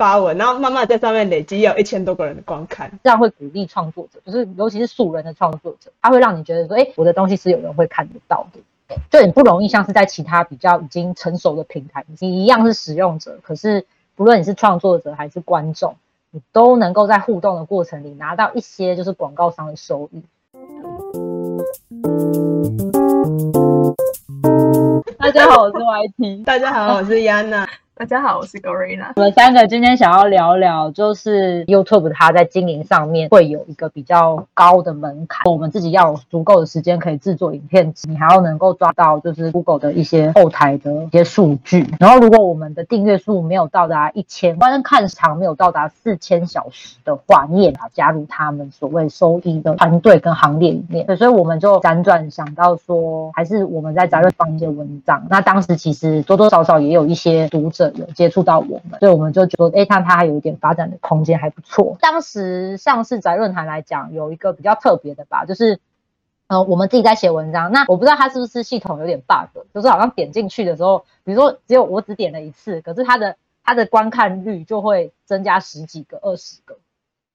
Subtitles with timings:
[0.00, 13.84] 发文，然后慢慢在上面累积，有一千多个人的观看，这样会鼓励创作者，就是尤其是素人的创作者，他会让你觉得说，哎，我的东西是有人会看得到的，就很不容易像是在其他比较已经成熟的平台，你一样是使用者，可是
[14.16, 15.94] 不论你是创作者还是观众，
[16.30, 20.22] 你都能够在互动的过程里拿到一些就是广告商的收益。
[25.18, 26.42] 大家好，我是 YT。
[26.44, 27.66] 大家好，我是 Yana。
[28.00, 29.12] 大家好，我是 Gorina。
[29.16, 41.86] 我们三个今天想要聊聊，就是 YouTube 它在经营上面会有一个比较高的门槛，我们自己要有足够的时间可以制作影片，你还要能够抓到就是 Google 的一些后台的一些数据。
[42.00, 51.04] 然后，如果我们的订阅数没有到达一千，观看长没有到达四千小时的话，你也要加入他们所谓收益的团队跟行列里面。
[51.04, 55.22] 对，所以我们就辗转想到说，还是我们在杂志放一些文章。
[55.28, 57.89] 那当时其实多多少少也有一些读者。
[57.94, 61.96] 有接触到我们，所以我们就觉得，哎，他他还有一点发展的空间，还不错。
[62.00, 65.80] 当时上市宅论坛来讲，有一个比较特别的吧，就是，
[66.46, 76.76] 呃，我们自己在写文章，那我不知道它是不是系统有点 bug，就是好像点进去的时候，比如说只有我只点了一次，可是它的它的观看率就会增加十几个、二十个。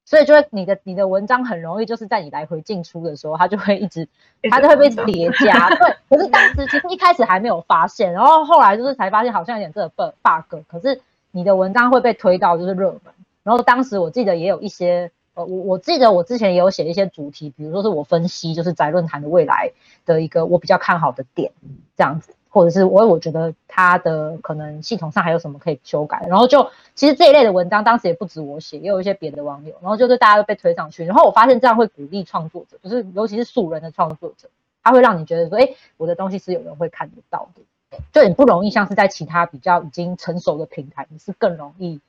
[0.06, 4.08] 所以就会你的你的文章很容易就是在你来回进出的时候，它就会一直
[4.52, 5.68] 它就会被叠加。
[5.70, 9.90] 对，可是当时其实一开始还没有发现，然后后来就是才发现好像有点这个
[10.22, 10.62] bug。
[10.68, 13.02] 可是你的文章会被推到就是热门。
[13.44, 19.72] 然后当时我记得也有一些呃，我我记得我之前也有写一些主题，比如说是我分析就是宅论坛的未来
[20.06, 21.52] 的一个我比较看好的点
[21.98, 22.34] 这样子。
[22.56, 34.48] 或者是我我觉得他的可能系统上还有什么可以修改，然后就其实这一类的文章当时也不止我写，也有一些别的网友，然后就是大家都被推上去，然后我发现这样会鼓励创作者，就是尤其是素人的创作者，
[34.82, 42.00] 他会让你觉得说，哎，我的东西是有人会看得到的，就很不容易像是在其他比较已经成熟的平台，你是更容易。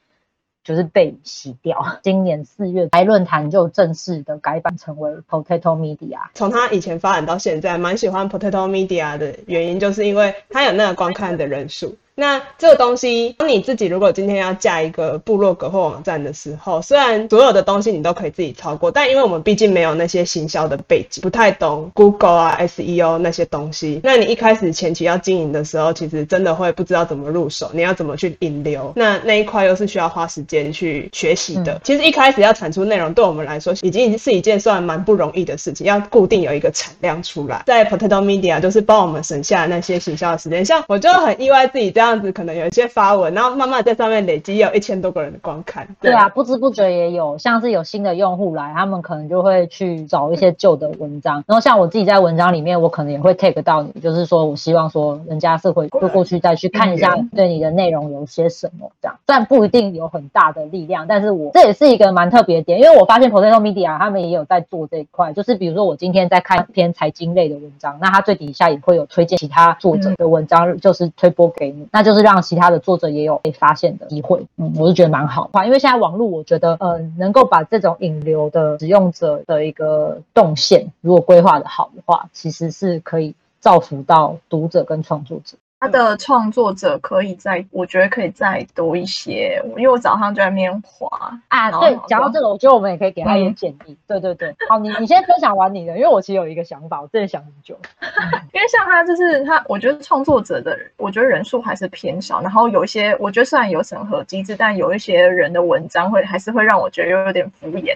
[0.66, 1.78] 就是被洗掉。
[2.02, 6.18] 今年四月，白论坛就正式的改版成为 Potato Media。
[6.34, 11.96] 从他以前发展到现在，蛮喜欢 Potato Media 的原因，就是因为它有那个观看的人数。
[12.18, 31.78] 那这个东西，当你自己如果今天要架一个部落格或网站的时候，虽然所有的东西你都可以自己操过，但因为我们毕竟没有那些行销的背景，不太懂 Google 啊、SEO 那些东西，那你一开始前期要经营的时候，其实真的会不知道怎么入手，你要怎么去引流，那那一块又是需要花时间去学习的。
[31.84, 37.62] 其实一开始要产出内容，对我们来说已经是一件算蛮不容易的事情，要固定有一个产量出来。
[37.66, 42.05] 在 Potato Media 就是帮我们省下那些行销的时间，像我就很意外自己这样。
[42.06, 45.88] 这样子可能有一些发文，然后慢慢在上面累积，有一千多个人的观看。
[46.00, 51.42] 对啊，不知不觉也有，像是有新的用户来，他们可能就会去找一些旧的文章。
[51.48, 59.18] 然后像我自己在文章里面，我可能也会 take 到你，就是说我希望说人家是会就过去再去看一下对你的内容有些什么这样。
[59.26, 71.88] 虽然不一定有很大的力量，但是我这也是一个蛮特别的点，因为我发现 Potato Media 他们也有在做这一块，就是比如说我今天在看一篇财经类的文章，那它最底下也会有推荐其他作者的文章，就是推播给你。
[71.96, 85.56] 那就是让其他的作者也有被发现的机会，嗯，我是觉得蛮好的，因为现在网络，我觉得，呃，能够把这种引流的使用者的一个动线，如果规划的好的话，其实是可以造福到读者跟创作者。
[85.78, 91.06] 他的创作者可以再，我觉得可以再多一些，因为我早上就在那边滑
[91.48, 91.70] 啊。
[91.80, 93.96] 对，讲到这个，我觉得我们也可以给他一点建议。
[94.06, 97.78] 对对对，好，你你先分享完你的，因为我其实有一个想法，我真的想很久。
[98.52, 102.40] 因为像他就是他，我觉得创作者的，我觉得人数还是偏少。
[102.40, 107.94] 然后有一些，我觉得虽然有审核机制，但有一些人的文章会还是会让我觉得有点敷衍。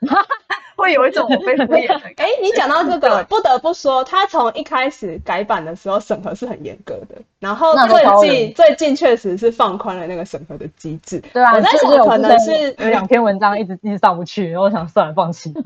[0.76, 1.94] 会有一种被敷衍的。
[2.16, 11.22] 哎，你讲到这个，不得不说，他从一开始改版的时候审核是很严格的，然后最近最近确实是放宽了那个审核的机制。
[11.32, 15.52] 对啊，我在想可能是有两篇文章一直一直上不去，然后我想算了，放弃。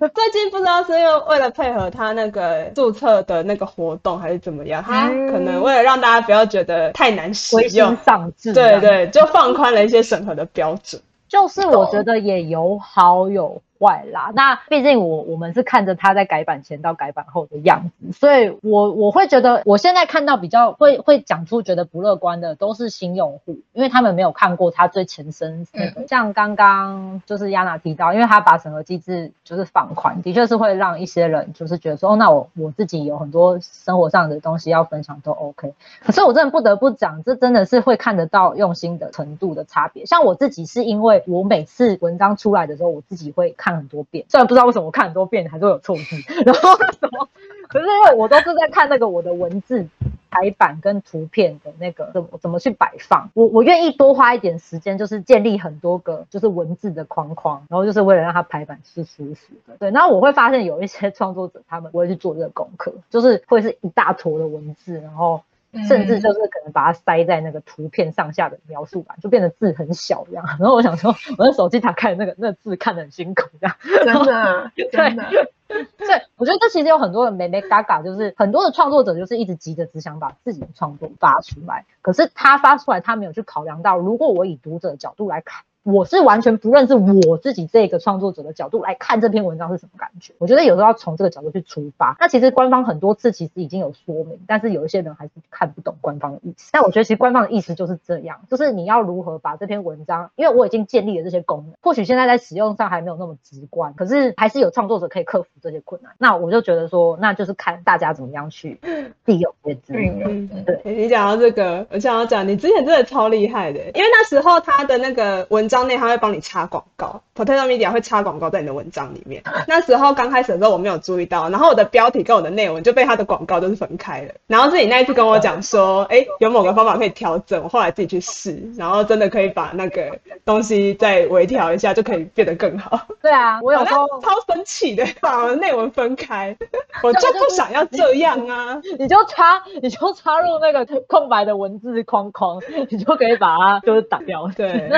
[0.00, 11.00] 最近不知道是因为为了配合他那个注册的那个活动还是怎么样，他可能为了让大家不要觉得太难使用，上智，对对，就放宽了一些审核的标准。
[11.30, 13.62] 就是我觉得也有好有。
[13.80, 35.72] 坏啦，那毕竟我我们是看着他在改版前到改版后的样子，所以我我会觉得我现在看到比较会会讲出觉得不乐观的都是新用户，因为他们没有看过他最前身那个，像刚刚就是亚娜提到，因为他把审核机制就是放宽，的确是会让一些人就是觉得说，哦，那我我自己有很多生活上的东西要分享都 OK，
[36.04, 40.04] 可是我真的不得不讲，这真的是会看得到用心的程度的差别。
[40.04, 43.69] 像我自己是因为我每次文章出来的时候，我自己会看。
[43.70, 47.28] 看很多遍，虽然不知道为什么我看很多遍还是会有错字，然后什么，
[47.68, 49.86] 可是因为我都是在看那个我的文字
[50.28, 53.30] 排版跟图片的那个怎么怎么去摆放。
[53.34, 59.76] 我我愿意多花一点时间，就是建立很多个就是文字的框框，然后就是为了让它排版是舒服的。
[59.78, 65.40] 对，然后我会发现有一些创作者他们不会去做这个功课，就是会是一大坨的文字，然后。
[65.86, 70.44] 甚至就是可能把它塞在那个图片上下的描述栏，就变得字很小这样。
[70.58, 73.76] 然后我想说，我的手机打开那个那字看得很辛苦这样。
[73.82, 75.24] 真的，真的。
[75.68, 85.62] 对，我觉得这其实有很多的美美嘎嘎，就是很多的创作者就是一直急着只想把自己的创作发出来，可是他发出来，他没有去考量到，如果我以读者角度来看。
[85.82, 90.34] 我是完全不认识我自己这个创作者的角度来看这篇文章是什么感觉。
[90.38, 92.16] 我觉得有时候要从这个角度去出发。
[92.20, 96.68] 那其实官方很多次其实已经有说明，但是有一些人还是看不懂官方的意思。
[96.72, 106.12] 但我觉得其实官方的意思就是这样，就是你要如何把这篇文章，因为我已经建立了这些功能，或许现在在使用上还没有那么直观，可是还是有创作者可以克服这些困难。
[106.18, 108.78] 那我就觉得说，那就是看大家怎么样去
[109.24, 110.46] 利用这些资源。
[110.66, 119.42] 对你讲到这个，我想要讲，你之前真的超厉害的，因为那时候他的那个文章内他会帮你插广告，Potato Media 会插广告在你的文章里面。
[119.66, 124.34] 那时候刚开始的时候我没有注意到，然后我的标题跟我的内文就被他的广告就是分开了。
[124.48, 133.00] 然后是你那一次跟我讲说，哎，有某个方法可以调整，我后来自己去试，然后真的可以把那个东西再微调一下，就可以变得更好。
[133.22, 136.56] 对啊，我有时候超生气的，把我的内文分开，
[137.02, 138.80] 我就不想要这样啊！
[138.98, 144.50] 你就插，你就插入那个空白的文字框框，你就可以把它就是打掉。
[144.56, 144.90] 对。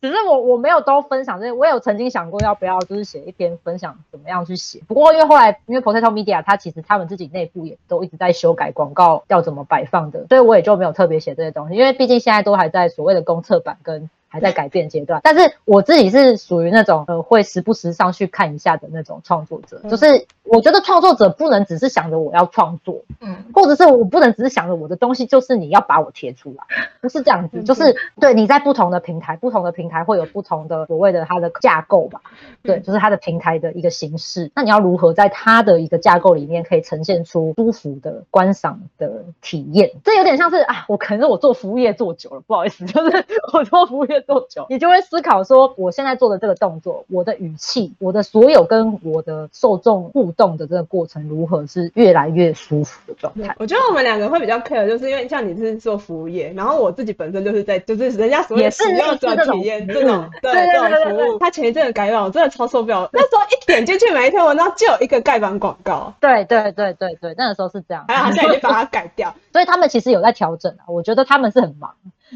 [0.00, 4.80] 只 是我我没有都分享这些，我有曾经想过要不要就是写一篇分享怎么样去写。
[4.86, 11.74] 不过因为后来因为 Potato Media 它其实他们自己内部也都一直在修改广告要怎么摆放的，所以我也就没有特别写这些东西。
[11.74, 14.08] 因为毕竟现在都还在所谓的公测版跟。
[14.30, 26.64] 还在改变阶段，但是我自己是属于那种呃会时不时上去看一下的那种创作者，就是我觉得创作者不能只是想着我要创作，嗯，或者是我不能只是想着我的东西就是你要把我贴出来，
[27.02, 32.20] 不是这样子，就是对你在不同的平台，不同的平台会有不同的所谓的它的架构吧，
[32.62, 39.90] 对，就是它的平台的一个形式，那你要如何在它的一个架构里面可以呈现出舒服的观赏的体验？
[40.04, 44.19] 这有点像是啊，我可能是我做服务业做久了，不好意思，就是我做服务业。
[44.20, 53.54] 多久，你就会思考说，我现在做的这个动作，我的语气，我的所有跟我的受众互动的这个过程，如何是越来越舒服的状态？
[53.58, 61.38] 我觉得我们两个会比较 care，就是因为像你是做服务业，然后我自己本身就是在，就是人家所谓使用者体验这种对这种服务。
[61.38, 63.08] 他前一阵的改版，我真的超受不了。
[63.12, 66.12] 那时候一点进去每一篇文章就有一个盖板广告。
[66.20, 68.04] 对对对对对，那个时候是这样。
[68.08, 70.84] 还好现在已经把它改掉， 所以他们其实有在调整啊。
[70.88, 71.94] 我觉得他们是很忙。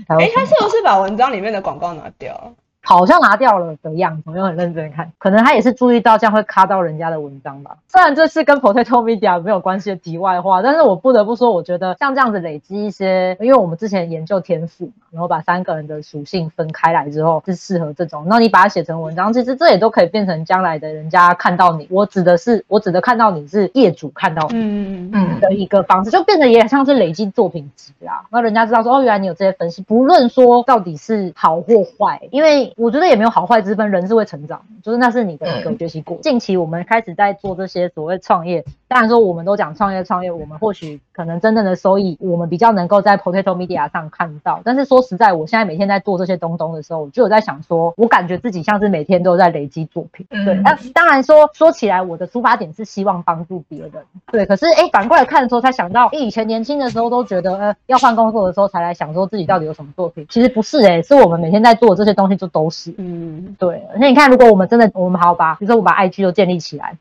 [0.08, 2.54] 哎，他是不是把文章里面的广告拿掉？
[2.84, 7.78] 好像拿掉了的样子，我有很认真看，可能他也是注意到这样会卡到人家的文章吧。
[7.88, 18.26] 虽然这是跟 Potato Media 没有关系的题外话，但是我不得不说，我觉得像这样子累积一些，因为我们之前研究天赋嘛，然后把三个人的属性分开来之后，是适合这种。
[18.28, 21.88] 那你把它写成文章，其实这也都可以变成将来的人家看到你。
[21.90, 28.26] 我指的是，我指的看到你是业主看到你，嗯嗯嗯的一个方式，就变得也像是累积作品集啊。
[28.30, 32.73] 那人家知道说，哦，原来你有这些分析，不论说到底是好或坏，因为。
[32.76, 44.60] 我觉得也没有好坏之分，人是会成长，就是那是你的一个学习过近期我们开始在做这些所谓创业，当然说我们都讲创业创业，我们或许可能真正的收益，我们比较能够在 Potato Media 上看到。
[44.64, 50.26] 但是说实在，我现在每天在做这些东东的时候，我就有在想说，我感觉自己像是每天都在累积作品。
[50.28, 53.92] 对，那当然说说起来，我的出发点是希望帮助别人。
[54.32, 60.26] 对，可是哎，反过来看的时候，才想到，以前年轻的时候都觉得，呃，要换工作的时候才来想说自己到底有什么作品。
[60.28, 62.63] 其实不是哎，是我们每天在做这些东西就都。
[62.64, 63.82] 都是，嗯，对。
[63.98, 66.96] 那你看，如果我们真的，我们好把，比如说我把 IG 都建立起来，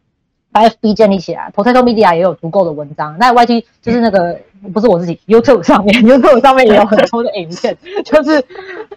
[0.51, 4.39] 把 FB 建立起来，Potato Media 也有足够的文章，那 YT 就是那个。
[4.71, 8.43] 不是我自己，YouTube 上面，YouTube 上面也有很多的影片， 就是，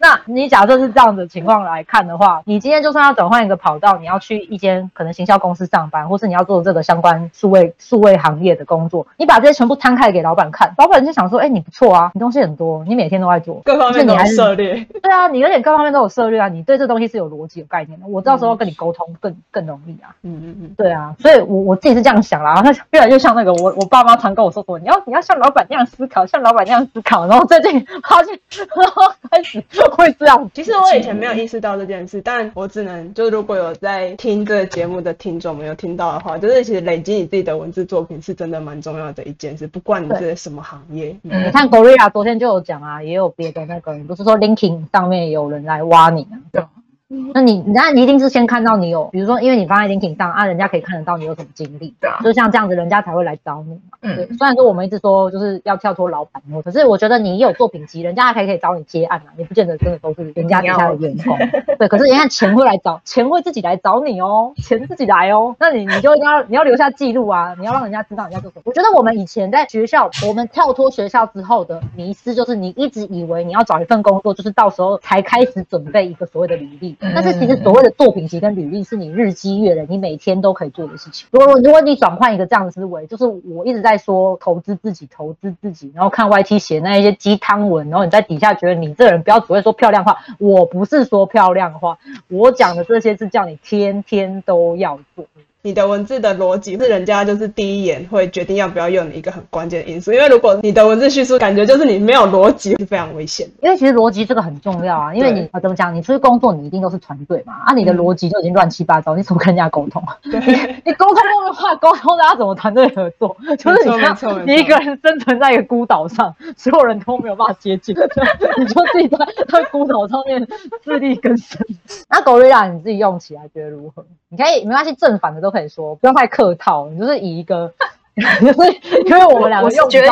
[0.00, 26.26] 那你假设是这样的情况来看的话，你今天就算要转换一个跑道，你要去一间可能行销公司上班，或是你要做这个相关数位数位行业的工作，你把这些全部摊开给老板看，老板就想说，哎，你不错啊，你东西很多，你每天都在做，各方面都有涉猎， 对啊，你有点各方面都有涉猎啊，你对这东西是有逻辑有概念的，我到时候跟你沟通更更容易啊，嗯嗯嗯，对啊，所以我我自己是这样想啦， 然后越来越像那个我我爸妈常跟我说说，你要你要像老板那样思考。
[26.26, 28.38] 像老板那样思考，然后最近发现，
[28.76, 29.64] 然后开始
[29.96, 30.50] 会这样。
[30.52, 41.16] 其实我以前没有意识到这件事，但我只能就如果有在听这个节目的听众没有听到的话，就是其实累积你自己的文字作品是真的蛮重要的一件事，不管你是什么行业。
[41.22, 46.68] 你看 Gorilla 昨天就有讲啊，也有别的那个，不是说 LinkedIn 上面有人来挖你啊？
[47.08, 53.96] 那你那你一定是先看到你有，比如说因为你放在 LinkedIn 上啊，人家可以看得到你有什么经历，对啊，就像这样子，人家才会来找你嘛。
[54.00, 61.38] 对，嗯，虽然说我们一直说就是要跳脱老板哦，可是我觉得你有作品集，人家还可以可以找你接案啊，也不见得真的都是人家底下的员工。
[61.78, 68.62] 对，可是人家钱会来找，钱会自己来找你哦，钱自己来哦，那你你就要 你要留下记录啊，你要让人家知道人家做什么。
[68.64, 81.26] 我觉得我们以前在学校，我们跳脱学校之后的迷失，就是你一直以为你要找一份工作，就是到时候才开始准备一个所谓的履历，嗯但是其实所谓的作品集跟履历是你日积月累，你每天都可以做的事情。
[81.30, 91.98] 如果如果你转换一个这样的思维，就是我一直在说投资自己，投资自己，然后看 YT 写那一些鸡汤文，然后你在底下觉得你这人不要只会说漂亮话，我不是说漂亮话，
[92.28, 95.26] 我讲的这些是叫你天天都要做。
[95.72, 103.52] 的文字的逻辑是人家就是第一眼会决定要不要用你一个很关键的因素，因为如果你的文字叙述感觉就是你没有逻辑，是非常危险的。
[103.62, 110.02] 因为其实逻辑这个很重要啊，因为你怎么讲，你出去工作你一定都是团队嘛，啊你的嗯逻辑就已经乱七八糟，你怎么跟人家沟通？
[110.30, 110.40] 对，
[110.84, 113.36] 你沟通的话，沟通大家怎么团队合作？
[113.58, 117.94] 就是你你一个人生存在一个孤岛上，所有人都没有办法接近，
[118.58, 119.18] 你就自己在
[119.48, 120.46] 在孤岛上面
[120.82, 121.64] 自力更生。
[122.08, 124.04] 那 Gorilla 你自己用起来觉得如何？
[124.28, 127.72] 你可以没关系，正反的都可以说，不用太客套，你就是以一个，
[128.40, 128.70] 就是
[129.06, 130.08] 因为我们两个我觉得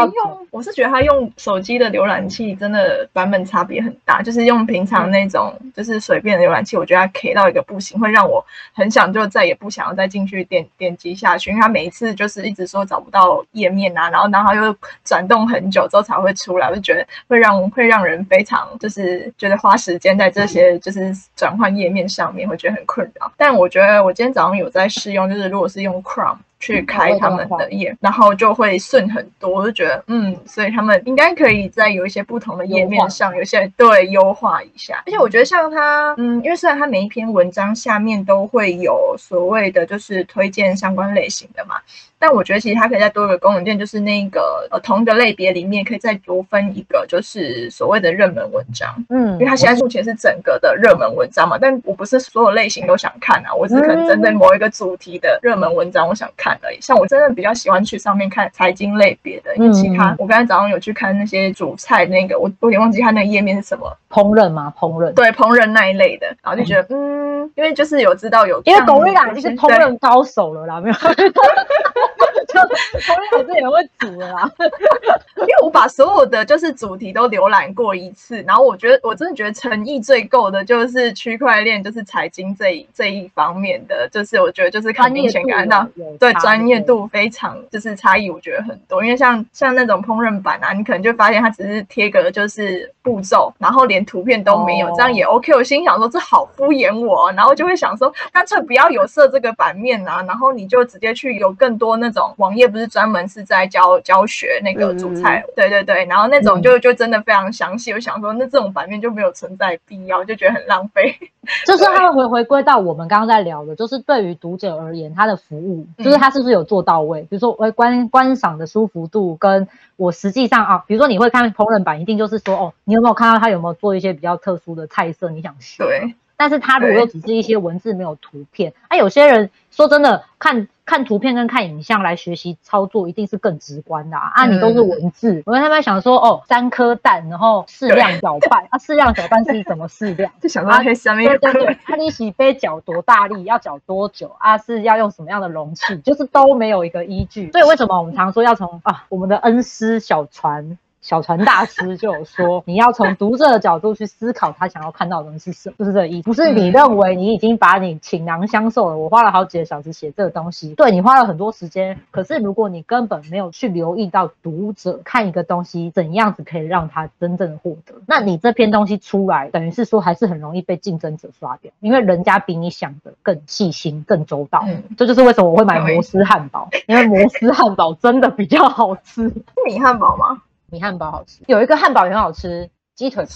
[0.55, 23.33] 我是觉得它用手机的浏览器真的版本差别很大，就是用平常那种就是随便的浏览器，我觉得它 K 到一个不行，会让我很想就再也不想要再进去点点击下去，因为它每一次就是一直说找不到页面啊，然后然后又转动很久之后才会出来，我就觉得会让会让人非常就是觉得花时间在这些就是转换页面上面会觉得很困扰。
[23.37, 26.39] 但我觉得我今天早上有在试用，就是如果是用 Chrome。
[26.65, 35.03] 去开他们的页，然后就会顺很多，我就觉得嗯，所以他们应该可以在有一些不同的页面上，有一些对优化一下。
[35.07, 41.77] 而且我觉得像他，嗯，因为虽然他每一篇文章下面都会有所谓的就是推荐相关类型的嘛，
[42.19, 48.95] 但我觉得其实它可以再多一个功能键，就是那个呃同一个类别里面可以再多分一个，就是所谓的热门文章。
[49.11, 56.79] 嗯因为它现在目前是整个的热门文章嘛，但我不是所有类型都想看啊，我只是可能针对某一个主题的热门文章我想看而已。
[56.81, 65.13] 像我真的比较喜欢去上面看财经类别的，因为其他嗯我刚才早上有去看那些主菜那个，我我有点忘记它那个页面是什么，烹饪吗，烹饪。
[65.13, 70.95] 对烹饪那一类的，然后就觉得嗯，因为就是有知道有因为像 Gorilla 有已经是些烹饪高手了啦，没有，
[72.55, 72.61] 就
[73.01, 74.51] Gorilla 自己很会煮了啦。
[75.37, 85.87] 因为我把所有的就是主题都浏览过一次，然后我觉得我真的觉得诚意最够的就是区块链，就是财经这一这一方面的，就是我觉得就是看明显感到。
[86.19, 89.03] 对专业，度非常就是差异，我觉得很多。
[89.05, 95.53] 因为像像那种烹饪版啊，你可能就发现它只是贴个就是步骤，然后连图片都没有，哦这样也 OK。
[95.55, 107.91] 我心想说这好敷衍我、然后就会想说干脆不要有设这个版面啊，然后你就直接去有更多那种网页，不是专门是在教教学那个煮菜，对对对，然后那种就就真的非常详细。
[107.93, 111.17] 我想说那这种版面就没有存在必要，就觉得很浪费。
[111.67, 117.23] 就是它会回回归到我们刚刚在聊的，就是对于读者而言，它的服务嗯就是它是不是有做到位？
[117.23, 125.85] 比如说，我，观观赏的舒服度，跟我实际上啊，比如说你会看烹饪版，一定就是说，哦，你有没有看到他有没有做一些比较特殊的菜色，你想学？
[125.85, 126.15] 对。
[126.37, 134.31] 但是它如果又只是一些文字没有图片，啊，有些人说真的，看看图片跟看影像来学习操作，一定是更直观的啊。
[134.35, 140.33] 啊你都是文字，我跟他们想说，哦，三颗蛋，然后适量搅拌，啊，适量搅拌是怎么适量？
[140.43, 144.59] 就想到黑下面有对对对，啊，你洗杯搅多大力，要搅多久啊？
[144.59, 145.97] 是要用什么样的容器？
[145.99, 147.51] 就是都没有一个依据。
[147.53, 150.79] 所以为什么我们常说要从啊，我们的恩师小船。
[151.05, 156.25] 小船大师就有说， 你要从读者的角度去思考他想要看到的东西是什么，就是这个意思。
[156.25, 174.65] 不是你认为你已经把你倾囊相授了，我花了好几个小时写这个东西，对你花了很多时间，可是如果你根本没有去留意到读者看一个东西怎样子可以让他真正的获得，那你这篇东西出来，等于是说还是很容易被竞争者刷掉，因为人家比你想的更细心、更周到。
[174.67, 179.31] 嗯这就是为什么我会买摩斯汉堡，因为摩斯汉堡真的比较好吃。
[179.67, 180.41] 米汉堡吗？
[180.71, 183.31] 米汉堡好吃，有一个汉堡也很好吃，鸡腿排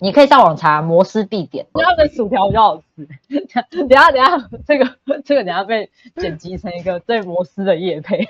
[0.00, 2.82] 你可以上网查摩斯必点，因为他们的薯条比较好吃。
[3.28, 3.86] 思。
[3.88, 4.86] 等下等下， 这个
[5.24, 8.26] 这个等下被剪辑成一个对摩斯的夜配。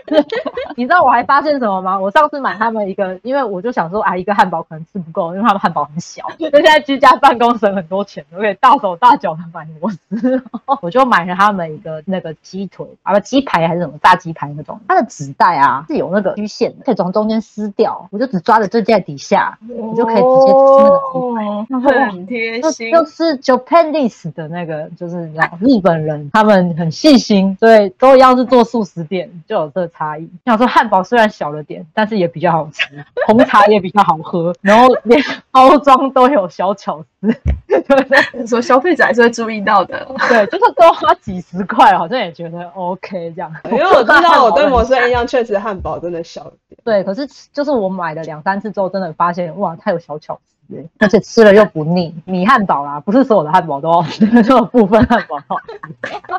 [0.77, 1.99] 你知道我还发现什么吗？
[1.99, 6.23] 我上次买他们一个，因为我就想说啊，一个汉堡可能吃不够，因为他们汉堡很小。
[6.39, 10.43] 就现在居家办公省很多钱，我可以大手大脚的买摩斯，
[10.81, 20.63] 我就买了他们一个那个鸡腿啊不鸡排还是什么炸鸡排那种，它的纸袋啊是有那个虚线的，可以从中间撕掉，我就只抓着这在底下，你就可以直接吃
[21.69, 22.11] 那个鸡排。
[22.13, 30.29] 很贴就心，就是 Japanese 的那个，就是你知道日本人，他们很细心，所以都一样是做素食店，就有这个差异。
[30.45, 37.35] 想说汉堡虽然小了点，但是也比较好吃，红茶也比较好喝，然后连包装都有小巧思，
[37.67, 38.47] 对不对？
[38.47, 40.07] 说消费者还是会注意到的。
[40.29, 43.53] 对，就是多花几十块，好像也觉得 OK 这样。
[43.65, 46.81] 因为我知道我对摩斯的印象确实汉堡真的小一点。
[46.85, 52.15] 对，可是就是我买了两三次之后，真的发现哇，它有小巧思欸，而且吃了又不腻。
[52.25, 55.81] 米汉堡啦，不是所有的汉堡都好吃， 就有部分汉堡好吃。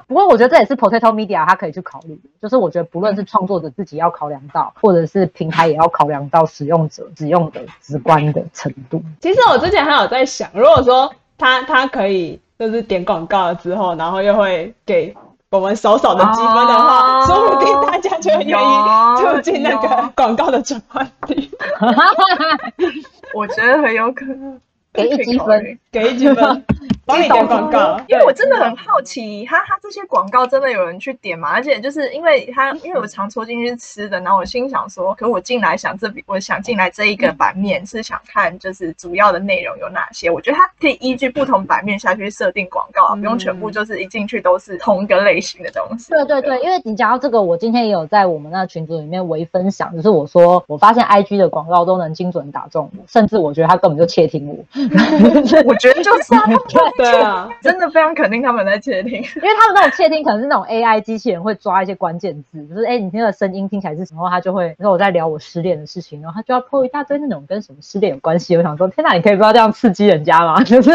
[0.08, 9.02] 不过我觉得这也是 Potato Media 它可以去考虑，就是我觉得不论是创作者自己要考量到，或者是平台也要考量到使用者使用的直观的程度。
[9.22, 15.16] 其实我之前还有在想，如果说他他可以就是点广告了之后，然后又会给
[15.50, 18.74] 我们少少的积分的话，哦说不定大家就会愿意
[19.18, 21.50] 促进那个有广告的转换率，
[23.34, 24.60] 我觉得很有可能。
[24.94, 26.64] 给一积分，给一积分，
[27.06, 28.00] 帮你点广告。
[28.08, 31.50] 因为我真的很好奇，他他这些广告真的有人去点吗？
[31.54, 40.30] 而且就是因为他，因为我常戳进去吃的，然后我心想说，可我进来想这笔，我想进来这一个版面是想看就是主要的内容有哪些。
[40.30, 46.12] 我觉得它可以依据不同版面下去设定广告啊，不用全部就是一进去都是同一个类型的东西。
[46.12, 54.56] 对对对，因为你讲到这个，我今天也有在我们那群组里面微分享，就是我说我发现 IG 的广告都能精准打中我，甚至我觉得他根本就窃听我，
[55.66, 56.58] 我觉得就是啊，他们
[56.98, 59.14] 对啊，真的非常肯定他们在窃听。
[59.14, 68.56] 因为他们那种窃听可能是那种 AI 机器人会抓一些关键字，就是哎、你听的声音听起来是什么，他就会，然后我在聊我失恋的事情，然后他就要破一大堆那种跟什么失恋有关系。
[68.58, 70.64] 我想说，天哪，你可以不要这样刺激人家吗？
[70.64, 70.92] 就是，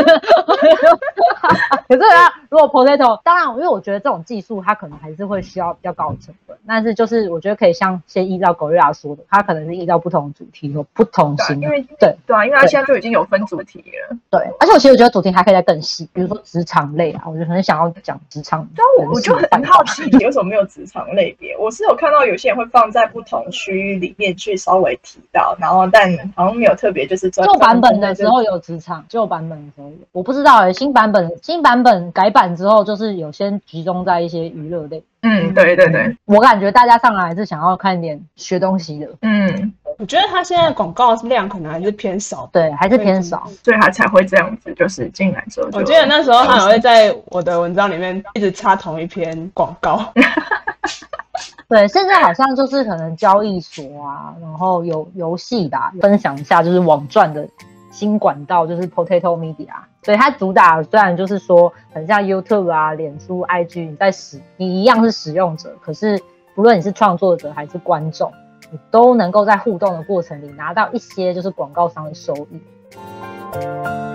[1.88, 13.78] 可是啊，如果 Potato，当然，因为我觉得这种技术它可能还是会需要比较高的成本，但是就是我觉得可以像先依照狗瑞亚说的，它可能是依照不同的主题有不同，型的因为对对啊，因为他现在就已经有分主题
[14.11, 14.17] 了。
[14.31, 21.57] 对，而且我其实觉得主题还可以再更细，比如说职场类啊，我就很想要讲职场人但我我就很好奇，你为什么没有职场类别？
[21.57, 35.03] 我是有看到有些人会放在不同区域里面去稍微提到，然后但好像没有特别就是专旧版本的时候有职场，旧版本的时候有，我不知道哎、新版本新版本改版之后，就是有先集中在一些娱乐类。
[35.22, 42.48] 嗯，对对对，我感觉大家上来还是想要看点学东西的，嗯，我觉得他现在广告量可能还是偏少。
[42.52, 43.48] 对，还是偏少。
[43.64, 50.00] 所以他才会这样子，就是进来之后，我记得那时候他也会在我的文章里面一直插同一篇广告。
[51.68, 57.46] 对，现在好像就是可能交易所啊，然后有游戏吧，分享一下就是网赚的
[57.90, 59.66] 新管道，就是 Potato Media。
[60.02, 66.18] 所以它主打虽然就是说很像 YouTube 啊、脸书、IG，你在使你一样是使用者，可是
[66.54, 68.32] 不论你是创作者还是观众，
[68.70, 74.08] 你都能够在互动的过程里拿到一些就是广告商的收益。